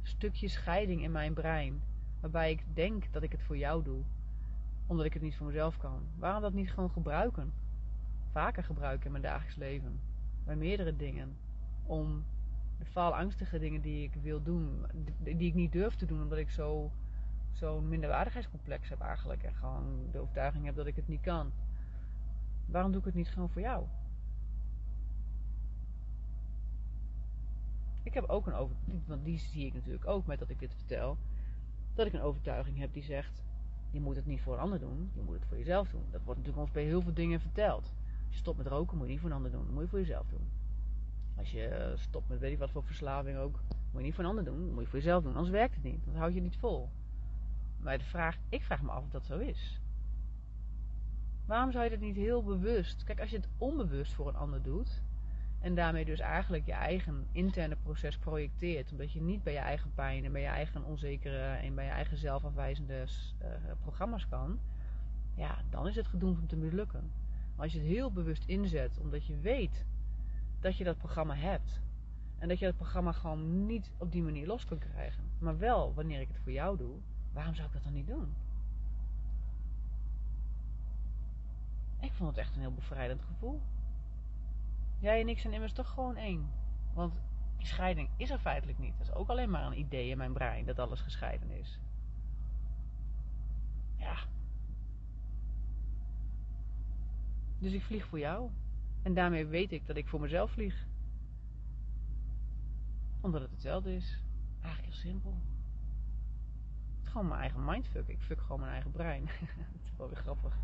stukje 0.03 0.49
scheiding 0.49 1.03
in 1.03 1.13
mijn 1.13 1.35
brein, 1.35 1.83
waarbij 2.21 2.51
ik 2.51 2.65
denk 2.75 3.13
dat 3.13 3.23
ik 3.23 3.33
het 3.33 3.43
voor 3.43 3.57
jou 3.57 3.85
doe, 3.85 4.03
omdat 4.87 5.07
ik 5.07 5.13
het 5.13 5.23
niet 5.23 5.37
voor 5.37 5.47
mezelf 5.47 5.77
kan? 5.77 6.03
Waarom 6.17 6.43
dat 6.43 6.53
niet 6.53 6.71
gewoon 6.71 6.91
gebruiken? 6.91 7.53
Vaker 8.31 8.65
gebruiken 8.65 9.07
in 9.07 9.11
mijn 9.11 9.25
dagelijks 9.25 9.57
leven, 9.57 10.01
bij 10.45 10.57
meerdere 10.57 10.97
dingen, 10.97 11.37
om 11.83 12.25
de 12.79 12.85
faalangstige 12.85 13.59
dingen 13.59 13.81
die 13.81 14.03
ik 14.03 14.15
wil 14.23 14.43
doen, 14.43 14.87
die 15.23 15.49
ik 15.49 15.55
niet 15.55 15.73
durf 15.73 15.95
te 15.95 16.07
doen, 16.07 16.23
omdat 16.23 16.39
ik 16.39 16.51
zo 16.51 16.93
zo'n 17.59 17.89
minderwaardigheidscomplex 17.89 18.89
heb 18.89 19.01
eigenlijk. 19.01 19.43
En 19.43 19.55
gewoon 19.55 20.09
de 20.13 20.19
overtuiging 20.19 20.65
heb 20.65 20.75
dat 20.75 20.87
ik 20.87 20.97
het 20.97 21.09
niet 21.09 21.21
kan. 21.21 21.53
Waarom 22.67 22.91
doe 22.91 23.01
ik 23.01 23.07
het 23.07 23.15
niet 23.15 23.29
gewoon 23.29 23.51
voor 23.51 23.61
jou? 23.61 23.87
Ik 28.03 28.15
heb 28.15 28.25
ook 28.25 28.47
een 28.47 28.55
overtuiging, 28.55 29.07
want 29.07 29.25
die 29.25 29.39
zie 29.39 29.67
ik 29.67 29.75
natuurlijk 29.75 30.07
ook 30.07 30.27
met 30.27 30.39
dat 30.39 30.51
ik 30.51 30.59
dit 30.59 30.75
vertel. 30.75 31.19
Dat 31.95 32.07
ik 32.07 32.13
een 32.13 32.21
overtuiging 32.21 32.79
heb 32.79 32.93
die 32.93 33.03
zegt: 33.03 33.43
je 33.91 34.01
moet 34.01 34.17
het 34.17 34.27
niet 34.27 34.41
voor 34.41 34.55
een 34.55 34.61
ander 34.61 34.79
doen, 34.79 35.11
je 35.15 35.23
moet 35.23 35.35
het 35.35 35.45
voor 35.45 35.57
jezelf 35.57 35.89
doen. 35.89 36.05
Dat 36.11 36.23
wordt 36.25 36.41
natuurlijk 36.41 36.67
ons 36.67 36.75
bij 36.75 36.85
heel 36.85 37.03
veel 37.03 37.15
dingen 37.15 37.41
verteld. 37.41 37.93
Als 38.27 38.37
je 38.37 38.39
stopt 38.39 38.57
met 38.59 38.67
roken, 38.67 38.97
moet 38.97 39.07
je 39.07 39.13
niet 39.13 39.21
voor 39.21 39.31
een 39.31 39.37
ander 39.37 39.51
doen, 39.51 39.65
dat 39.65 39.73
moet 39.73 39.83
je 39.83 39.89
voor 39.89 39.99
jezelf 39.99 40.27
doen. 40.29 40.51
Als 41.37 41.51
je 41.51 41.93
stopt 41.97 42.29
met 42.29 42.39
weet 42.39 42.53
ik 42.53 42.59
wat 42.59 42.71
voor 42.71 42.85
verslaving 42.85 43.39
ook, 43.39 43.61
moet 43.69 44.01
je 44.01 44.07
niet 44.07 44.15
voor 44.15 44.25
een 44.25 44.31
ander 44.31 44.45
doen, 44.45 44.65
dat 44.65 44.75
moet 44.75 44.83
je 44.83 44.89
voor 44.89 44.99
jezelf 44.99 45.23
doen. 45.23 45.35
Anders 45.35 45.51
werkt 45.51 45.75
het 45.75 45.85
niet, 45.85 46.05
dan 46.05 46.15
houd 46.15 46.35
je 46.35 46.41
niet 46.41 46.57
vol. 46.57 46.89
Maar 47.81 47.99
de 47.99 48.05
vraag, 48.05 48.37
ik 48.49 48.63
vraag 48.63 48.83
me 48.83 48.91
af 48.91 49.03
of 49.03 49.11
dat 49.11 49.25
zo 49.25 49.39
is. 49.39 49.81
Waarom 51.47 51.73
zou 51.73 51.85
je 51.85 51.91
dat 51.91 52.01
niet 52.01 52.17
heel 52.17 52.43
bewust... 52.43 53.05
Kijk, 53.05 53.21
als 53.21 53.31
je 53.31 53.37
het 53.37 53.49
onbewust 53.59 54.13
voor 54.13 54.29
een 54.29 54.37
ander 54.37 54.63
doet... 54.63 55.03
en 55.61 55.75
daarmee 55.75 56.05
dus 56.05 56.21
eigenlijk 56.21 56.67
je 56.67 56.73
eigen 56.73 57.27
interne 57.33 57.77
proces 57.77 58.19
projecteert... 58.19 58.91
omdat 58.91 59.13
je 59.13 59.21
niet 59.21 59.43
bij 59.43 59.53
je 59.53 59.59
eigen 59.59 59.95
pijn 59.95 60.25
en 60.25 60.33
bij 60.33 60.41
je 60.41 60.47
eigen 60.47 60.85
onzekere... 60.85 61.43
en 61.43 61.75
bij 61.75 61.85
je 61.85 61.91
eigen 61.91 62.17
zelfafwijzende 62.17 63.05
uh, 63.43 63.47
programma's 63.81 64.29
kan... 64.29 64.59
ja, 65.35 65.59
dan 65.71 65.87
is 65.89 65.97
het 65.97 66.07
gedoemd 66.07 66.39
om 66.39 66.47
te 66.47 66.57
mislukken. 66.57 67.11
Maar 67.55 67.65
als 67.65 67.73
je 67.73 67.79
het 67.79 67.89
heel 67.89 68.13
bewust 68.13 68.45
inzet... 68.47 68.99
omdat 69.01 69.27
je 69.27 69.41
weet 69.41 69.87
dat 70.61 70.77
je 70.77 70.85
dat 70.85 70.99
programma 70.99 71.35
hebt... 71.35 71.81
en 72.39 72.49
dat 72.49 72.59
je 72.59 72.65
dat 72.65 72.77
programma 72.77 73.13
gewoon 73.13 73.67
niet 73.67 73.93
op 73.99 74.13
die 74.13 74.23
manier 74.23 74.47
los 74.47 74.65
kunt 74.65 74.85
krijgen... 74.91 75.25
maar 75.39 75.59
wel 75.59 75.95
wanneer 75.95 76.21
ik 76.21 76.29
het 76.29 76.39
voor 76.39 76.53
jou 76.53 76.77
doe 76.77 76.97
Waarom 77.39 77.55
zou 77.57 77.67
ik 77.67 77.73
dat 77.75 77.83
dan 77.83 77.93
niet 77.93 78.07
doen? 78.07 78.35
Ik 82.01 82.13
vond 82.13 82.29
het 82.29 82.39
echt 82.39 82.55
een 82.55 82.61
heel 82.61 82.75
bevrijdend 82.75 83.23
gevoel. 83.23 83.63
Jij 84.99 85.21
en 85.21 85.29
ik 85.29 85.39
zijn 85.39 85.53
immers 85.53 85.73
toch 85.73 85.91
gewoon 85.91 86.17
één. 86.17 86.51
Want 86.95 87.15
die 87.57 87.67
scheiding 87.67 88.09
is 88.17 88.31
er 88.31 88.39
feitelijk 88.39 88.79
niet. 88.79 88.99
Dat 88.99 89.07
is 89.07 89.13
ook 89.13 89.29
alleen 89.29 89.51
maar 89.51 89.67
een 89.67 89.79
idee 89.79 90.09
in 90.11 90.19
mijn 90.19 90.33
brein 90.33 90.65
dat 90.65 90.79
alles 90.79 91.01
gescheiden 91.01 91.51
is. 91.51 91.81
Ja. 93.97 94.17
Dus 97.59 97.73
ik 97.73 97.83
vlieg 97.83 98.07
voor 98.07 98.19
jou. 98.19 98.51
En 99.03 99.15
daarmee 99.15 99.47
weet 99.47 99.73
ik 99.73 99.87
dat 99.87 99.97
ik 99.97 100.09
voor 100.09 100.21
mezelf 100.21 100.51
vlieg. 100.51 100.87
Omdat 103.21 103.41
het 103.41 103.51
hetzelfde 103.51 103.95
is. 103.95 104.23
Eigenlijk 104.61 104.95
heel 104.95 105.11
simpel. 105.11 105.41
Mijn 107.27 107.41
eigen 107.41 107.65
mindfuck. 107.65 108.09
Ik 108.09 108.21
fuck 108.21 108.41
gewoon 108.41 108.61
mijn 108.61 108.73
eigen 108.73 108.91
brein. 108.91 109.25
dat 109.73 109.85
is 109.85 109.93
wel 109.97 110.09
weer 110.09 110.17
grappig. 110.17 110.59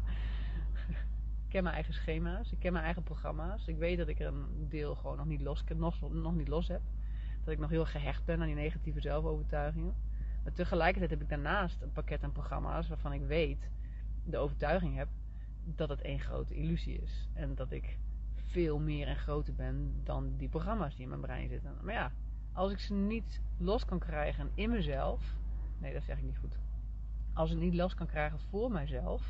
ik 1.44 1.48
ken 1.48 1.62
mijn 1.62 1.74
eigen 1.74 1.94
schema's. 1.94 2.52
Ik 2.52 2.58
ken 2.58 2.72
mijn 2.72 2.84
eigen 2.84 3.02
programma's. 3.02 3.66
Ik 3.66 3.76
weet 3.76 3.98
dat 3.98 4.08
ik 4.08 4.20
er 4.20 4.26
een 4.26 4.68
deel 4.68 4.94
gewoon 4.94 5.16
nog 5.16 5.26
niet 5.26 5.40
los, 5.40 5.64
nog, 5.76 6.12
nog 6.12 6.34
niet 6.34 6.48
los 6.48 6.68
heb. 6.68 6.80
Dat 7.44 7.54
ik 7.54 7.58
nog 7.60 7.70
heel 7.70 7.84
gehecht 7.86 8.24
ben 8.24 8.40
aan 8.40 8.46
die 8.46 8.54
negatieve 8.54 9.00
zelfovertuigingen. 9.00 9.94
Maar 10.42 10.52
tegelijkertijd 10.52 11.10
heb 11.10 11.22
ik 11.22 11.28
daarnaast 11.28 11.82
een 11.82 11.92
pakket 11.92 12.22
aan 12.22 12.32
programma's 12.32 12.88
waarvan 12.88 13.12
ik 13.12 13.22
weet, 13.22 13.70
de 14.24 14.36
overtuiging 14.36 14.96
heb, 14.96 15.08
dat 15.64 15.88
het 15.88 16.00
één 16.00 16.20
grote 16.20 16.54
illusie 16.54 17.00
is. 17.02 17.28
En 17.32 17.54
dat 17.54 17.70
ik 17.70 17.98
veel 18.34 18.78
meer 18.78 19.06
en 19.06 19.16
groter 19.16 19.54
ben 19.54 20.00
dan 20.04 20.36
die 20.36 20.48
programma's 20.48 20.94
die 20.94 21.02
in 21.02 21.08
mijn 21.08 21.20
brein 21.20 21.48
zitten. 21.48 21.76
Maar 21.82 21.94
ja, 21.94 22.12
als 22.52 22.72
ik 22.72 22.78
ze 22.78 22.94
niet 22.94 23.40
los 23.58 23.84
kan 23.84 23.98
krijgen 23.98 24.50
in 24.54 24.70
mezelf. 24.70 25.34
Nee, 25.78 25.92
dat 25.92 26.02
zeg 26.02 26.18
ik 26.18 26.24
niet 26.24 26.38
goed. 26.38 26.58
Als 27.32 27.50
ik 27.50 27.58
niet 27.58 27.74
los 27.74 27.94
kan 27.94 28.06
krijgen 28.06 28.38
voor 28.38 28.70
mijzelf. 28.70 29.22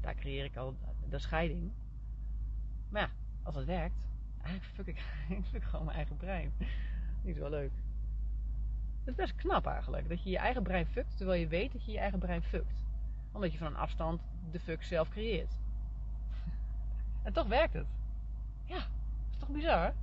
Daar 0.00 0.14
creëer 0.14 0.44
ik 0.44 0.56
al 0.56 0.76
de 1.08 1.18
scheiding. 1.18 1.72
Maar 2.88 3.02
ja, 3.02 3.10
als 3.42 3.54
het 3.54 3.64
werkt. 3.64 4.08
Eigenlijk 4.42 4.74
fuck 4.74 4.86
ik, 4.86 5.62
gewoon 5.68 5.84
mijn 5.84 5.96
eigen 5.96 6.16
brein. 6.16 6.52
Niet 7.22 7.38
wel 7.38 7.50
leuk. 7.50 7.72
Het 8.98 9.08
is 9.08 9.14
best 9.14 9.34
knap 9.34 9.66
eigenlijk. 9.66 10.08
Dat 10.08 10.22
je 10.22 10.30
je 10.30 10.38
eigen 10.38 10.62
brein 10.62 10.86
fuckt 10.86 11.16
terwijl 11.16 11.40
je 11.40 11.48
weet 11.48 11.72
dat 11.72 11.84
je 11.84 11.92
je 11.92 11.98
eigen 11.98 12.18
brein 12.18 12.42
fuckt. 12.42 12.84
Omdat 13.32 13.52
je 13.52 13.58
van 13.58 13.66
een 13.66 13.76
afstand 13.76 14.20
de 14.50 14.60
fuck 14.60 14.82
zelf 14.82 15.08
creëert. 15.08 15.56
En 17.22 17.32
toch 17.32 17.46
werkt 17.46 17.74
het. 17.74 17.86
Ja, 18.64 18.86
is 19.30 19.36
toch 19.38 19.48
bizar? 19.48 19.94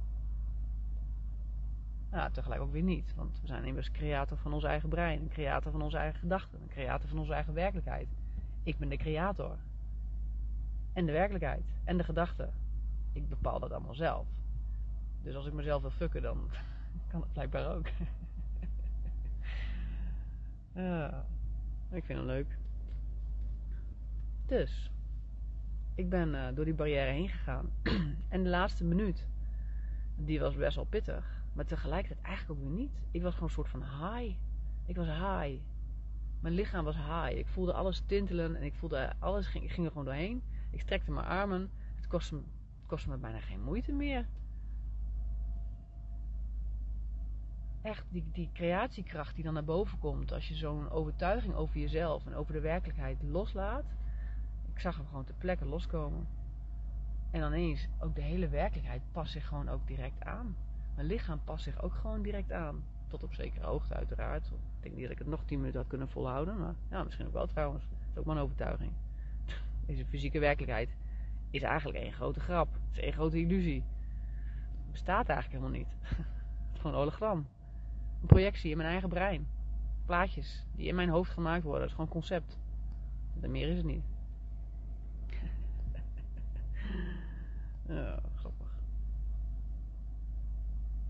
Nou, 2.12 2.32
tegelijk 2.32 2.62
ook 2.62 2.72
weer 2.72 2.84
niet. 2.84 3.14
Want 3.16 3.42
we 3.42 3.48
zijn 3.48 3.66
immers 3.66 3.92
creator 3.92 4.38
van 4.38 4.54
ons 4.54 4.64
eigen 4.64 4.90
brein. 4.90 5.22
Een 5.22 5.30
creator 5.30 5.72
van 5.72 5.82
onze 5.82 5.98
eigen 5.98 6.20
gedachten. 6.20 6.62
Een 6.62 6.68
creator 6.68 7.10
van 7.10 7.20
onze 7.20 7.34
eigen 7.34 7.54
werkelijkheid. 7.54 8.08
Ik 8.64 8.78
ben 8.78 8.90
de 8.90 8.98
creator. 8.98 9.58
En 10.94 11.06
de 11.06 11.12
werkelijkheid. 11.12 11.66
En 11.84 11.98
de 11.98 12.04
gedachten. 12.04 12.54
Ik 13.14 13.30
bepaal 13.30 13.60
dat 13.60 13.72
allemaal 13.72 13.96
zelf. 13.96 14.28
Dus 15.22 15.36
als 15.36 15.46
ik 15.46 15.54
mezelf 15.54 15.82
wil 15.82 15.92
fucken, 15.92 16.22
dan 16.22 16.50
kan 17.12 17.22
het 17.22 17.34
blijkbaar 17.34 17.76
ook. 17.76 17.88
ja, 20.74 21.26
ik 21.92 22.06
vind 22.06 22.20
het 22.20 22.28
leuk. 22.28 22.58
Dus, 24.46 24.92
ik 25.96 26.10
ben 26.10 26.34
uh, 26.34 26.48
door 26.54 26.66
die 26.66 26.74
barrière 26.74 27.12
heen 27.12 27.30
gegaan. 27.30 27.70
en 28.30 28.44
de 28.44 28.50
laatste 28.50 28.84
minuut, 28.84 29.28
die 30.16 30.40
was 30.40 30.56
best 30.56 30.76
wel 30.76 30.86
pittig. 30.86 31.44
Maar 31.56 31.66
tegelijkertijd 31.66 32.26
eigenlijk 32.26 32.60
ook 32.60 32.68
weer 32.68 32.78
niet. 32.78 32.92
Ik 33.12 33.22
was 33.22 33.34
gewoon 33.34 33.48
een 33.48 33.56
soort 33.56 33.70
van 33.70 33.84
high. 33.84 34.36
Ik 34.86 34.96
was 34.96 35.08
high. 35.08 35.62
Mijn 36.40 36.54
lichaam 36.54 36.86
was 36.86 36.96
high. 36.96 37.38
Ik 37.38 37.48
voelde 37.48 37.74
alles 37.74 38.04
tintelen 38.06 38.56
en 38.56 38.64
ik 38.64 38.74
voelde 38.74 39.14
alles, 39.20 39.48
ging, 39.48 39.74
ging 39.74 39.86
er 39.86 39.92
gewoon 39.92 40.06
doorheen. 40.06 40.44
Ik 40.72 40.82
strekte 40.82 41.12
mijn 41.12 41.26
armen. 41.26 41.72
Het 41.96 42.08
kostte, 42.08 42.42
kostte 42.86 43.10
me 43.10 43.18
bijna 43.18 43.40
geen 43.40 43.64
moeite 43.64 43.92
meer. 43.92 44.28
Echt, 47.82 48.06
die, 48.10 48.26
die 48.32 48.50
creatiekracht 48.54 49.36
die 49.36 49.44
dan 49.44 49.54
naar 49.54 49.64
boven 49.64 50.00
komt 50.00 50.32
als 50.32 50.48
je 50.48 50.56
zo'n 50.56 50.90
overtuiging 50.90 51.54
over 51.54 51.78
jezelf 51.78 52.26
en 52.26 52.36
over 52.36 52.54
de 52.54 52.60
werkelijkheid 52.60 53.24
loslaat 53.24 53.86
ik 54.76 54.82
zag 54.82 54.98
hem 54.98 55.08
gewoon 55.08 55.24
ter 55.24 55.36
plekke 55.36 55.66
loskomen. 55.66 56.28
En 57.32 57.40
dan 57.40 57.52
eens, 57.52 57.88
ook 58.00 58.16
de 58.16 58.22
hele 58.22 58.48
werkelijkheid 58.48 59.02
past 59.12 59.32
zich 59.32 59.48
gewoon 59.48 59.70
ook 59.70 59.88
direct 59.88 60.24
aan. 60.24 60.56
Mijn 60.96 61.08
lichaam 61.08 61.40
past 61.44 61.64
zich 61.64 61.82
ook 61.82 61.94
gewoon 61.94 62.22
direct 62.22 62.52
aan. 62.52 62.84
Tot 63.08 63.24
op 63.24 63.34
zekere 63.34 63.66
hoogte 63.66 63.94
uiteraard. 63.94 64.46
Ik 64.46 64.52
denk 64.80 64.94
niet 64.96 65.04
dat 65.04 65.12
ik 65.12 65.18
het 65.18 65.28
nog 65.28 65.44
10 65.46 65.58
minuten 65.58 65.80
had 65.80 65.90
kunnen 65.90 66.10
volhouden. 66.10 66.60
Maar 66.60 66.76
ja, 66.90 67.04
misschien 67.04 67.26
ook 67.26 67.34
wel 67.34 67.48
trouwens. 67.48 67.84
Dat 67.84 68.10
is 68.12 68.18
ook 68.18 68.26
mijn 68.26 68.38
overtuiging. 68.38 68.92
Deze 69.88 70.06
fysieke 70.06 70.40
werkelijkheid 70.40 70.90
is 71.50 71.62
eigenlijk 71.62 72.00
één 72.00 72.14
grote 72.14 72.40
grap. 72.40 72.74
Het 72.74 72.98
is 72.98 73.04
één 73.04 73.14
grote 73.14 73.40
illusie. 73.40 73.84
Het 74.82 74.92
bestaat 74.92 75.28
eigenlijk 75.28 75.62
helemaal 75.62 75.80
niet. 75.80 75.96
Het 76.08 76.74
is 76.74 76.78
gewoon 76.78 76.92
een 76.92 76.98
hologram. 76.98 77.48
Een 78.22 78.28
projectie 78.28 78.72
in 78.72 78.78
mijn 78.78 78.90
eigen 78.90 79.10
brein. 79.10 79.48
Plaatjes 80.06 80.66
die 80.76 80.88
in 80.88 80.96
mijn 80.96 81.10
hoofd 81.10 81.32
gemaakt 81.32 81.64
worden. 81.64 81.82
Het 81.82 81.90
is 81.90 81.96
gewoon 81.96 82.12
concept. 82.12 82.60
En 83.42 83.52
meer 83.52 83.68
is 83.68 83.78
het 83.78 83.86
niet. 83.86 84.04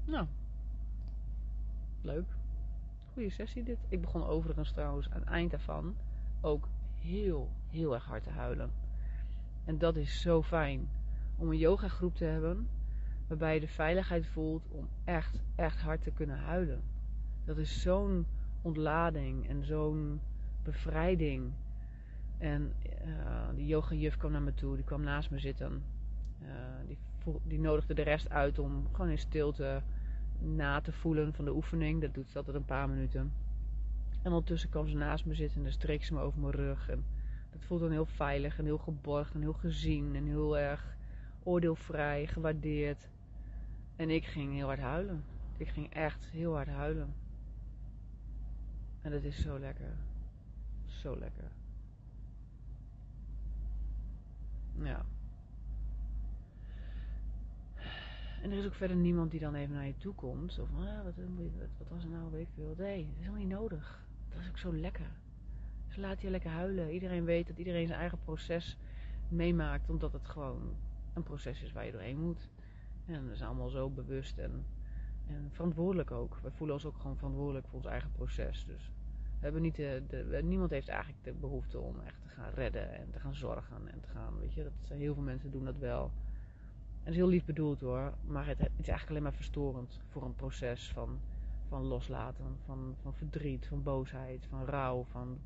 Nou, 0.05 0.27
leuk. 2.01 2.25
Goede 3.13 3.29
sessie 3.29 3.63
dit. 3.63 3.77
Ik 3.87 4.01
begon 4.01 4.25
overigens 4.25 4.71
trouwens 4.71 5.09
aan 5.09 5.19
het 5.19 5.29
eind 5.29 5.51
daarvan 5.51 5.95
ook 6.41 6.67
heel, 6.99 7.51
heel 7.69 7.93
erg 7.93 8.05
hard 8.05 8.23
te 8.23 8.29
huilen. 8.29 8.71
En 9.65 9.77
dat 9.77 9.95
is 9.95 10.21
zo 10.21 10.43
fijn. 10.43 10.89
Om 11.37 11.49
een 11.49 11.57
yoga 11.57 11.87
groep 11.87 12.15
te 12.15 12.25
hebben 12.25 12.67
waarbij 13.27 13.53
je 13.53 13.59
de 13.59 13.67
veiligheid 13.67 14.27
voelt 14.27 14.67
om 14.69 14.89
echt, 15.03 15.41
echt 15.55 15.81
hard 15.81 16.03
te 16.03 16.11
kunnen 16.11 16.37
huilen. 16.37 16.81
Dat 17.45 17.57
is 17.57 17.81
zo'n 17.81 18.25
ontlading 18.61 19.47
en 19.47 19.65
zo'n 19.65 20.21
bevrijding. 20.63 21.53
En 22.37 22.73
uh, 23.05 23.55
die 23.55 23.65
yoga 23.65 23.95
juf 23.95 24.17
kwam 24.17 24.31
naar 24.31 24.41
me 24.41 24.53
toe, 24.53 24.75
die 24.75 24.85
kwam 24.85 25.01
naast 25.01 25.31
me 25.31 25.39
zitten. 25.39 25.83
Uh, 26.41 26.49
die, 26.87 26.97
die 27.43 27.59
nodigde 27.59 27.93
de 27.93 28.01
rest 28.01 28.29
uit 28.29 28.59
om 28.59 28.87
gewoon 28.91 29.09
in 29.09 29.17
stilte 29.17 29.81
na 30.39 30.81
te 30.81 30.91
voelen 30.91 31.33
van 31.33 31.45
de 31.45 31.53
oefening. 31.53 32.01
Dat 32.01 32.13
doet 32.13 32.29
ze 32.29 32.37
altijd 32.37 32.55
een 32.55 32.65
paar 32.65 32.89
minuten. 32.89 33.33
En 34.21 34.31
ondertussen 34.31 34.69
kwam 34.69 34.87
ze 34.87 34.95
naast 34.95 35.25
me 35.25 35.33
zitten 35.33 35.57
en 35.57 35.63
dan 35.63 35.71
streek 35.71 36.03
ze 36.03 36.13
me 36.13 36.19
over 36.19 36.39
mijn 36.39 36.53
rug. 36.53 36.89
En 36.89 37.05
dat 37.51 37.65
voelt 37.65 37.81
dan 37.81 37.91
heel 37.91 38.05
veilig 38.05 38.57
en 38.57 38.65
heel 38.65 38.77
geborgen 38.77 39.35
en 39.35 39.41
heel 39.41 39.53
gezien 39.53 40.15
en 40.15 40.25
heel 40.25 40.57
erg 40.57 40.95
oordeelvrij, 41.43 42.27
gewaardeerd. 42.27 43.09
En 43.95 44.09
ik 44.09 44.25
ging 44.25 44.53
heel 44.53 44.67
hard 44.67 44.79
huilen. 44.79 45.23
Ik 45.57 45.67
ging 45.67 45.93
echt 45.93 46.25
heel 46.25 46.53
hard 46.53 46.67
huilen. 46.67 47.13
En 49.01 49.11
dat 49.11 49.23
is 49.23 49.41
zo 49.41 49.59
lekker. 49.59 49.95
Zo 50.85 51.17
lekker. 51.19 51.51
Ja. 54.83 55.05
En 58.45 58.51
er 58.51 58.57
is 58.57 58.65
ook 58.65 58.73
verder 58.73 58.97
niemand 58.97 59.31
die 59.31 59.39
dan 59.39 59.55
even 59.55 59.75
naar 59.75 59.87
je 59.87 59.97
toe 59.97 60.13
komt. 60.13 60.59
Of 60.59 60.69
ah, 60.69 61.03
wat, 61.03 61.13
wat, 61.15 61.49
wat, 61.77 61.87
was 61.89 62.03
er 62.03 62.09
nou, 62.09 62.31
weet 62.31 62.41
ik 62.41 62.53
veel. 62.53 62.73
Nee, 62.77 63.05
dat 63.05 63.13
is 63.13 63.19
helemaal 63.19 63.39
niet 63.39 63.49
nodig. 63.49 64.07
Dat 64.29 64.39
is 64.39 64.49
ook 64.49 64.57
zo 64.57 64.73
lekker. 64.73 65.11
Ze 65.87 65.99
laten 65.99 66.25
je 66.25 66.29
lekker 66.29 66.49
huilen. 66.49 66.91
Iedereen 66.91 67.23
weet 67.23 67.47
dat 67.47 67.57
iedereen 67.57 67.87
zijn 67.87 67.99
eigen 67.99 68.19
proces 68.23 68.77
meemaakt. 69.29 69.89
Omdat 69.89 70.13
het 70.13 70.25
gewoon 70.25 70.75
een 71.13 71.23
proces 71.23 71.61
is 71.61 71.71
waar 71.71 71.85
je 71.85 71.91
doorheen 71.91 72.19
moet. 72.19 72.49
En 73.05 73.25
dat 73.25 73.35
is 73.35 73.41
allemaal 73.41 73.69
zo 73.69 73.89
bewust 73.89 74.37
en, 74.37 74.65
en 75.27 75.49
verantwoordelijk 75.51 76.11
ook. 76.11 76.39
We 76.43 76.51
voelen 76.51 76.75
ons 76.75 76.85
ook 76.85 76.97
gewoon 76.97 77.17
verantwoordelijk 77.17 77.67
voor 77.67 77.77
ons 77.77 77.87
eigen 77.87 78.11
proces. 78.11 78.65
Dus 78.65 78.91
we 79.37 79.43
hebben 79.43 79.61
niet 79.61 79.75
de, 79.75 80.39
niemand 80.43 80.69
heeft 80.69 80.87
eigenlijk 80.87 81.23
de 81.23 81.33
behoefte 81.33 81.79
om 81.79 81.99
echt 81.99 82.21
te 82.21 82.29
gaan 82.29 82.53
redden 82.53 82.97
en 82.97 83.11
te 83.11 83.19
gaan 83.19 83.35
zorgen 83.35 83.87
en 83.87 84.01
te 84.01 84.09
gaan, 84.09 84.39
weet 84.39 84.53
je. 84.53 84.63
Dat, 84.63 84.97
heel 84.97 85.13
veel 85.13 85.23
mensen 85.23 85.51
doen 85.51 85.65
dat 85.65 85.77
wel. 85.77 86.11
Dat 87.05 87.13
is 87.13 87.19
heel 87.19 87.29
lief 87.29 87.45
bedoeld 87.45 87.81
hoor, 87.81 88.13
maar 88.27 88.47
het, 88.47 88.59
het, 88.59 88.71
is 88.71 88.87
eigenlijk 88.87 89.09
alleen 89.09 89.23
maar 89.23 89.33
verstorend 89.33 90.01
voor 90.09 90.23
een 90.23 90.35
proces 90.35 90.91
van, 90.91 91.19
van 91.67 91.83
loslaten, 91.83 92.57
van, 92.65 92.95
van 93.01 93.13
verdriet, 93.13 93.67
van 93.67 93.83
boosheid, 93.83 94.45
van 94.49 94.65
rouw, 94.65 95.03
van 95.03 95.39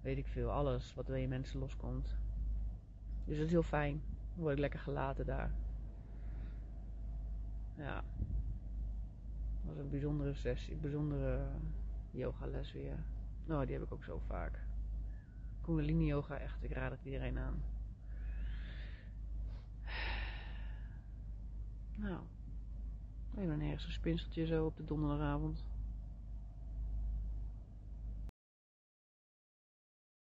weet 0.00 0.18
ik 0.18 0.26
veel, 0.26 0.50
alles 0.50 0.94
wat 0.94 1.06
bij 1.06 1.20
je 1.20 1.28
mensen 1.28 1.58
loskomt. 1.58 2.16
Dus 3.24 3.36
dat 3.36 3.46
is 3.46 3.52
heel 3.52 3.62
fijn. 3.62 4.02
Dan 4.34 4.42
word 4.42 4.52
ik 4.52 4.60
lekker 4.60 4.80
gelaten 4.80 5.26
daar. 5.26 5.50
Ja. 7.76 7.94
Dat 7.94 9.74
was 9.74 9.78
een 9.78 9.90
bijzondere 9.90 10.34
sessie, 10.34 10.76
bijzondere 10.76 11.46
yogales 12.10 12.72
weer. 12.72 13.04
Nou, 13.46 13.66
die 13.66 13.74
heb 13.74 13.84
ik 13.84 13.92
ook 13.92 14.04
zo 14.04 14.20
vaak. 14.26 14.58
Kundalini 15.60 16.06
yoga, 16.06 16.38
echt, 16.38 16.62
ik 16.62 16.72
raad 16.72 16.90
het 16.90 17.04
iedereen 17.04 17.38
aan. 17.38 17.62
Nou, 21.94 22.20
even 23.36 23.52
een 23.52 23.62
ergens 23.62 23.84
een 23.86 23.92
spinseltje 23.92 24.46
zo 24.46 24.66
op 24.66 24.76
de 24.76 24.84
donderdagavond. 24.84 25.64